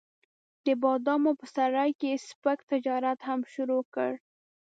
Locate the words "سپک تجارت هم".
2.29-3.39